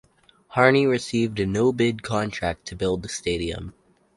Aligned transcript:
Harney 0.47 0.87
received 0.87 1.39
a 1.39 1.45
no-bid 1.45 2.01
contract 2.01 2.65
to 2.65 2.75
build 2.75 3.03
the 3.03 3.07
stadium. 3.07 3.71